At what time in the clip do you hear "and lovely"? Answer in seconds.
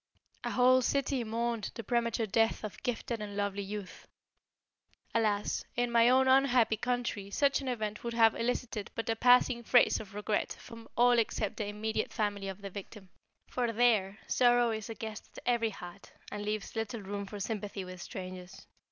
3.21-3.61